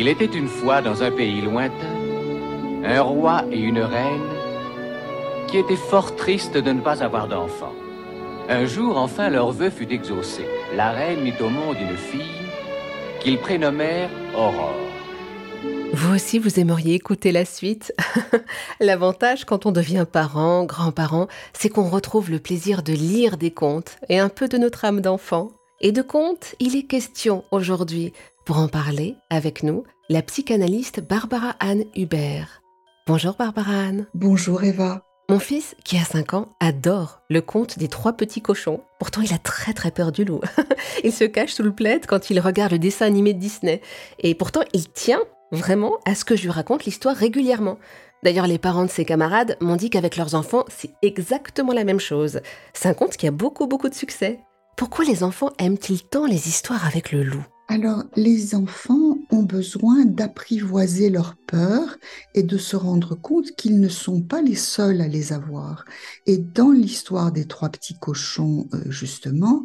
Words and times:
Il 0.00 0.06
était 0.06 0.26
une 0.26 0.46
fois 0.46 0.80
dans 0.80 1.02
un 1.02 1.10
pays 1.10 1.40
lointain 1.40 1.98
un 2.84 3.02
roi 3.02 3.44
et 3.50 3.58
une 3.58 3.80
reine 3.80 4.30
qui 5.48 5.58
étaient 5.58 5.74
fort 5.74 6.14
tristes 6.14 6.56
de 6.56 6.70
ne 6.70 6.80
pas 6.80 7.02
avoir 7.02 7.26
d'enfants. 7.26 7.74
Un 8.48 8.64
jour, 8.64 8.96
enfin, 8.96 9.28
leur 9.28 9.50
vœu 9.50 9.68
fut 9.68 9.92
exaucé. 9.92 10.44
La 10.76 10.92
reine 10.92 11.22
mit 11.22 11.34
au 11.40 11.48
monde 11.48 11.76
une 11.80 11.96
fille 11.96 12.46
qu'ils 13.20 13.38
prénommèrent 13.38 14.10
Aurore. 14.36 14.76
Vous 15.92 16.14
aussi, 16.14 16.38
vous 16.38 16.60
aimeriez 16.60 16.94
écouter 16.94 17.32
la 17.32 17.44
suite 17.44 17.92
L'avantage 18.80 19.44
quand 19.44 19.66
on 19.66 19.72
devient 19.72 20.06
parent, 20.10 20.64
grand-parent, 20.64 21.26
c'est 21.52 21.70
qu'on 21.70 21.88
retrouve 21.88 22.30
le 22.30 22.38
plaisir 22.38 22.84
de 22.84 22.92
lire 22.92 23.36
des 23.36 23.50
contes 23.50 23.96
et 24.08 24.20
un 24.20 24.28
peu 24.28 24.46
de 24.46 24.58
notre 24.58 24.84
âme 24.84 25.00
d'enfant. 25.00 25.50
Et 25.80 25.92
de 25.92 26.02
contes, 26.02 26.54
il 26.60 26.76
est 26.76 26.84
question 26.84 27.44
aujourd'hui. 27.50 28.12
Pour 28.48 28.60
en 28.60 28.68
parler 28.68 29.16
avec 29.28 29.62
nous, 29.62 29.84
la 30.08 30.22
psychanalyste 30.22 31.06
Barbara 31.06 31.54
Anne 31.60 31.84
Hubert. 31.94 32.62
Bonjour 33.06 33.34
Barbara 33.34 33.72
Anne. 33.72 34.06
Bonjour 34.14 34.64
Eva. 34.64 35.02
Mon 35.28 35.38
fils, 35.38 35.76
qui 35.84 35.98
a 35.98 36.04
5 36.04 36.32
ans, 36.32 36.48
adore 36.58 37.20
le 37.28 37.42
conte 37.42 37.78
des 37.78 37.88
trois 37.88 38.14
petits 38.14 38.40
cochons. 38.40 38.80
Pourtant, 38.98 39.20
il 39.20 39.34
a 39.34 39.38
très 39.38 39.74
très 39.74 39.90
peur 39.90 40.12
du 40.12 40.24
loup. 40.24 40.40
il 41.04 41.12
se 41.12 41.24
cache 41.24 41.52
sous 41.52 41.62
le 41.62 41.74
plaid 41.74 42.06
quand 42.06 42.30
il 42.30 42.40
regarde 42.40 42.72
le 42.72 42.78
dessin 42.78 43.04
animé 43.04 43.34
de 43.34 43.38
Disney. 43.38 43.82
Et 44.20 44.34
pourtant, 44.34 44.62
il 44.72 44.88
tient 44.88 45.20
vraiment 45.52 45.98
à 46.06 46.14
ce 46.14 46.24
que 46.24 46.34
je 46.34 46.44
lui 46.44 46.50
raconte 46.50 46.86
l'histoire 46.86 47.16
régulièrement. 47.16 47.76
D'ailleurs, 48.22 48.46
les 48.46 48.56
parents 48.56 48.86
de 48.86 48.90
ses 48.90 49.04
camarades 49.04 49.58
m'ont 49.60 49.76
dit 49.76 49.90
qu'avec 49.90 50.16
leurs 50.16 50.34
enfants, 50.34 50.64
c'est 50.68 50.92
exactement 51.02 51.74
la 51.74 51.84
même 51.84 52.00
chose. 52.00 52.40
C'est 52.72 52.88
un 52.88 52.94
conte 52.94 53.18
qui 53.18 53.26
a 53.26 53.30
beaucoup 53.30 53.66
beaucoup 53.66 53.90
de 53.90 53.94
succès. 53.94 54.40
Pourquoi 54.78 55.04
les 55.04 55.22
enfants 55.22 55.52
aiment-ils 55.58 56.02
tant 56.02 56.24
les 56.24 56.48
histoires 56.48 56.86
avec 56.86 57.12
le 57.12 57.24
loup? 57.24 57.44
Alors, 57.68 58.04
les 58.16 58.54
enfants 58.54 59.07
ont 59.30 59.42
besoin 59.42 60.04
d'apprivoiser 60.04 61.10
leur 61.10 61.36
peur 61.46 61.96
et 62.34 62.42
de 62.42 62.58
se 62.58 62.76
rendre 62.76 63.14
compte 63.14 63.52
qu'ils 63.52 63.80
ne 63.80 63.88
sont 63.88 64.22
pas 64.22 64.42
les 64.42 64.54
seuls 64.54 65.00
à 65.00 65.08
les 65.08 65.32
avoir. 65.32 65.84
Et 66.26 66.38
dans 66.38 66.70
l'histoire 66.70 67.32
des 67.32 67.46
trois 67.46 67.68
petits 67.68 67.98
cochons, 67.98 68.68
euh, 68.74 68.90
justement, 68.90 69.64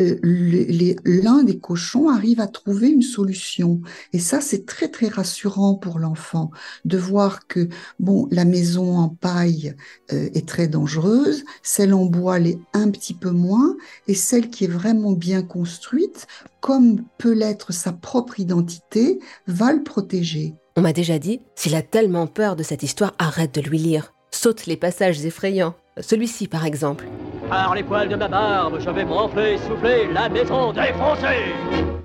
euh, 0.00 0.18
l'un 0.22 1.42
des 1.42 1.58
cochons 1.58 2.08
arrive 2.08 2.40
à 2.40 2.46
trouver 2.46 2.88
une 2.88 3.02
solution. 3.02 3.80
Et 4.12 4.18
ça, 4.18 4.40
c'est 4.40 4.66
très, 4.66 4.88
très 4.88 5.08
rassurant 5.08 5.74
pour 5.74 5.98
l'enfant 5.98 6.50
de 6.84 6.98
voir 6.98 7.46
que, 7.46 7.68
bon, 7.98 8.28
la 8.30 8.44
maison 8.44 8.96
en 8.96 9.08
paille 9.08 9.74
euh, 10.12 10.28
est 10.34 10.48
très 10.48 10.68
dangereuse, 10.68 11.44
celle 11.62 11.94
en 11.94 12.06
bois 12.06 12.38
l'est 12.38 12.58
un 12.72 12.90
petit 12.90 13.14
peu 13.14 13.30
moins, 13.30 13.76
et 14.06 14.14
celle 14.14 14.50
qui 14.50 14.64
est 14.64 14.68
vraiment 14.68 15.12
bien 15.12 15.42
construite, 15.42 16.26
comme 16.60 17.02
peut 17.18 17.32
l'être 17.32 17.72
sa 17.72 17.92
propre 17.92 18.38
identité, 18.38 19.01
va 19.46 19.72
le 19.72 19.82
protéger. 19.82 20.54
On 20.76 20.80
m'a 20.80 20.92
déjà 20.92 21.18
dit, 21.18 21.40
s'il 21.54 21.74
a 21.74 21.82
tellement 21.82 22.26
peur 22.26 22.56
de 22.56 22.62
cette 22.62 22.82
histoire, 22.82 23.14
arrête 23.18 23.54
de 23.54 23.60
lui 23.60 23.78
lire. 23.78 24.12
Saute 24.30 24.66
les 24.66 24.76
passages 24.76 25.24
effrayants. 25.24 25.74
Celui-ci, 26.00 26.48
par 26.48 26.64
exemple. 26.64 27.06
Par 27.50 27.74
les 27.74 27.82
poils 27.82 28.08
de 28.08 28.16
ma 28.16 28.28
barbe, 28.28 28.78
je 28.80 28.88
vais 28.88 29.04
m'enfler, 29.04 29.58
souffler, 29.58 30.10
la 30.12 30.28
maison 30.28 30.72
défoncer 30.72 31.52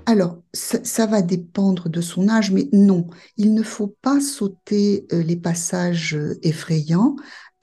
alors, 0.08 0.38
ça, 0.54 1.04
va 1.04 1.20
dépendre 1.20 1.90
de 1.90 2.00
son 2.00 2.30
âge, 2.30 2.50
mais 2.50 2.70
non, 2.72 3.08
il 3.36 3.52
ne 3.52 3.62
faut 3.62 3.94
pas 4.00 4.22
sauter 4.22 5.06
euh, 5.12 5.22
les 5.22 5.36
passages 5.36 6.14
euh, 6.14 6.38
effrayants, 6.42 7.14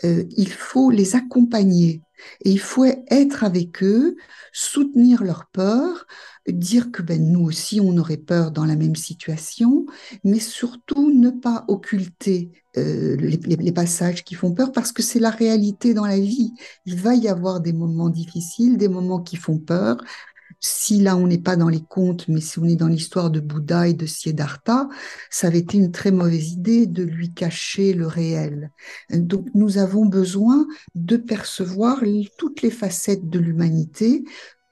euh, 0.03 0.25
il 0.37 0.49
faut 0.49 0.91
les 0.91 1.15
accompagner 1.15 2.03
et 2.41 2.51
il 2.51 2.59
faut 2.59 2.85
être 2.85 3.43
avec 3.43 3.83
eux, 3.83 4.15
soutenir 4.53 5.23
leur 5.23 5.47
peur, 5.47 6.05
dire 6.47 6.91
que 6.91 7.01
ben, 7.01 7.31
nous 7.31 7.41
aussi 7.41 7.81
on 7.81 7.97
aurait 7.97 8.17
peur 8.17 8.51
dans 8.51 8.65
la 8.65 8.75
même 8.75 8.95
situation, 8.95 9.85
mais 10.23 10.39
surtout 10.39 11.11
ne 11.11 11.29
pas 11.29 11.65
occulter 11.67 12.51
euh, 12.77 13.15
les, 13.17 13.71
passages 13.71 14.23
qui 14.23 14.35
font 14.35 14.53
peur 14.53 14.71
parce 14.71 14.91
que 14.91 15.01
c'est 15.01 15.19
la 15.19 15.29
réalité 15.29 15.93
dans 15.93 16.05
la 16.05 16.19
vie. 16.19 16.53
Il 16.85 16.95
va 16.95 17.15
y 17.15 17.27
avoir 17.27 17.61
des 17.61 17.73
moments 17.73 18.09
difficiles, 18.09 18.77
des 18.77 18.87
moments 18.87 19.21
qui 19.21 19.37
font 19.37 19.59
peur. 19.59 19.97
Si 20.67 20.99
là 20.99 21.15
on 21.15 21.27
n'est 21.27 21.37
pas 21.37 21.55
dans 21.55 21.69
les 21.69 21.83
contes, 21.83 22.27
mais 22.27 22.41
si 22.41 22.57
on 22.57 22.65
est 22.65 22.75
dans 22.75 22.87
l'histoire 22.87 23.29
de 23.29 23.39
Bouddha 23.39 23.87
et 23.87 23.93
de 23.93 24.07
Siddhartha, 24.07 24.89
ça 25.29 25.45
avait 25.45 25.59
été 25.59 25.77
une 25.77 25.91
très 25.91 26.09
mauvaise 26.09 26.53
idée 26.53 26.87
de 26.87 27.03
lui 27.03 27.31
cacher 27.31 27.93
le 27.93 28.07
réel. 28.07 28.71
Donc 29.11 29.45
nous 29.53 29.77
avons 29.77 30.07
besoin 30.07 30.65
de 30.95 31.17
percevoir 31.17 32.01
toutes 32.39 32.63
les 32.63 32.71
facettes 32.71 33.29
de 33.29 33.37
l'humanité 33.37 34.23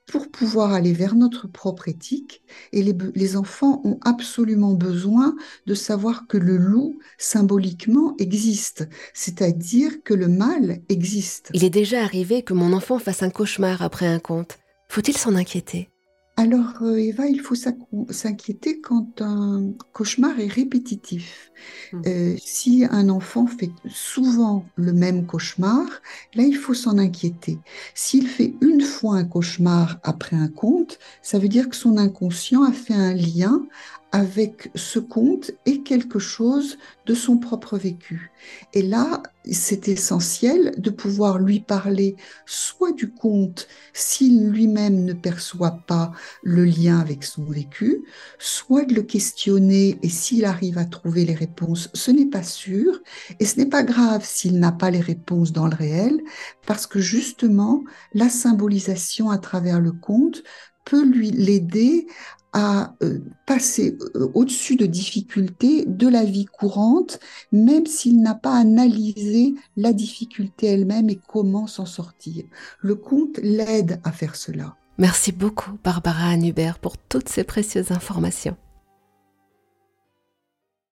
pour 0.07 0.31
pouvoir 0.31 0.73
aller 0.73 0.93
vers 0.93 1.13
notre 1.13 1.47
propre 1.47 1.87
éthique. 1.87 2.41
Et 2.71 2.81
les, 2.83 3.37
enfants 3.37 3.81
ont 3.83 3.99
absolument 4.01 4.73
besoin 4.73 5.35
de 5.67 5.75
savoir 5.75 6.25
que 6.27 6.37
le 6.37 6.57
loup, 6.57 6.99
symboliquement, 7.19 8.15
existe, 8.17 8.87
c'est-à-dire 9.13 10.03
que 10.03 10.15
le 10.15 10.27
mal 10.27 10.81
existe. 10.89 11.51
Il 11.53 11.63
est 11.63 11.69
déjà 11.69 12.01
arrivé 12.01 12.41
que 12.41 12.53
mon 12.53 12.73
enfant 12.73 12.97
fasse 12.97 13.21
un 13.21 13.29
cauchemar 13.29 13.83
après 13.83 14.07
un 14.07 14.19
conte. 14.19 14.57
Faut-il 14.93 15.17
s'en 15.17 15.33
inquiéter? 15.33 15.89
Alors, 16.37 16.83
euh, 16.83 16.97
Eva, 16.97 17.25
il 17.25 17.41
faut 17.41 17.55
s'inquiéter 17.55 18.79
quand 18.79 19.23
un 19.23 19.71
cauchemar 19.91 20.39
est 20.39 20.45
répétitif. 20.45 21.51
Mmh. 21.91 22.01
Euh, 22.05 22.35
si 22.37 22.85
un 22.87 23.09
enfant 23.09 23.47
fait 23.47 23.71
souvent 23.87 24.65
le 24.75 24.93
même 24.93 25.25
cauchemar, 25.25 25.87
là, 26.35 26.43
il 26.43 26.55
faut 26.55 26.75
s'en 26.75 26.99
inquiéter. 26.99 27.57
S'il 27.95 28.27
fait 28.27 28.53
une 28.61 28.81
fois 28.81 29.15
un 29.15 29.23
cauchemar 29.23 29.99
après 30.03 30.35
un 30.35 30.47
conte, 30.47 30.99
ça 31.23 31.39
veut 31.39 31.49
dire 31.49 31.69
que 31.69 31.75
son 31.75 31.97
inconscient 31.97 32.61
a 32.61 32.71
fait 32.71 32.93
un 32.93 33.15
lien 33.15 33.65
avec 34.13 34.69
ce 34.75 34.99
conte 34.99 35.51
et 35.65 35.81
quelque 35.81 36.19
chose 36.19 36.77
de 37.07 37.15
son 37.15 37.37
propre 37.37 37.79
vécu. 37.79 38.31
Et 38.73 38.83
là, 38.83 39.23
c'est 39.51 39.87
essentiel 39.87 40.71
de 40.77 40.91
pouvoir 40.91 41.39
lui 41.39 41.59
parler 41.59 42.15
soit 42.45 42.91
du 42.91 43.11
conte 43.11 43.67
s'il 43.91 44.51
lui-même 44.51 45.03
ne 45.03 45.13
perçoit 45.13 45.79
pas 45.87 46.11
le 46.43 46.63
lien 46.63 46.99
avec 46.99 47.23
son 47.23 47.43
vécu, 47.43 48.03
soit 48.37 48.85
de 48.85 48.93
le 48.93 49.01
questionner 49.01 49.97
et 50.03 50.09
s'il 50.09 50.45
arrive 50.45 50.77
à 50.77 50.85
trouver 50.85 51.25
les 51.25 51.33
réponses, 51.33 51.89
ce 51.95 52.11
n'est 52.11 52.29
pas 52.29 52.43
sûr 52.43 53.01
et 53.39 53.45
ce 53.45 53.57
n'est 53.57 53.65
pas 53.65 53.83
grave 53.83 54.23
s'il 54.23 54.59
n'a 54.59 54.71
pas 54.71 54.91
les 54.91 55.01
réponses 55.01 55.53
dans 55.53 55.67
le 55.67 55.75
réel 55.75 56.21
parce 56.67 56.85
que 56.85 56.99
justement, 56.99 57.83
la 58.13 58.29
symbolisation 58.29 59.31
à 59.31 59.39
travers 59.39 59.79
le 59.79 59.91
conte 59.91 60.43
peut 60.85 61.03
lui 61.03 61.31
l'aider 61.31 62.07
à 62.53 62.93
euh, 63.03 63.19
passer 63.45 63.97
euh, 64.15 64.29
au-dessus 64.33 64.75
de 64.75 64.85
difficultés 64.85 65.85
de 65.85 66.07
la 66.07 66.23
vie 66.23 66.45
courante, 66.45 67.19
même 67.51 67.85
s'il 67.85 68.21
n'a 68.21 68.35
pas 68.35 68.55
analysé 68.55 69.55
la 69.75 69.91
difficulté 69.91 70.67
elle-même 70.67 71.09
et 71.09 71.19
comment 71.27 71.67
s'en 71.67 71.85
sortir. 71.85 72.45
Le 72.79 72.95
conte 72.95 73.39
l'aide 73.41 73.99
à 74.03 74.11
faire 74.11 74.35
cela. 74.35 74.75
Merci 74.97 75.31
beaucoup 75.31 75.71
Barbara 75.83 76.35
Hubert 76.35 76.77
pour 76.77 76.97
toutes 76.97 77.29
ces 77.29 77.43
précieuses 77.43 77.91
informations. 77.91 78.55